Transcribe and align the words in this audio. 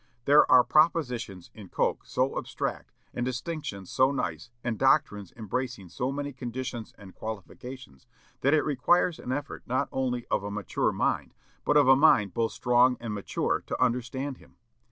There 0.25 0.51
are 0.51 0.63
propositions 0.63 1.51
in 1.53 1.69
Coke 1.69 2.07
so 2.07 2.35
abstract, 2.35 2.91
and 3.13 3.23
distinctions 3.23 3.91
so 3.91 4.09
nice, 4.09 4.49
and 4.63 4.79
doctrines 4.79 5.31
embracing 5.37 5.89
so 5.89 6.11
many 6.11 6.33
conditions 6.33 6.91
and 6.97 7.13
qualifications, 7.13 8.07
that 8.39 8.55
it 8.55 8.63
requires 8.65 9.19
an 9.19 9.31
effort 9.31 9.61
not 9.67 9.89
only 9.91 10.25
of 10.31 10.43
a 10.43 10.49
mature 10.49 10.91
mind, 10.91 11.35
but 11.63 11.77
of 11.77 11.87
a 11.87 11.95
mind 11.95 12.33
both 12.33 12.51
strong 12.51 12.97
and 12.99 13.13
mature, 13.13 13.61
to 13.67 13.79
understand 13.79 14.37
him." 14.39 14.55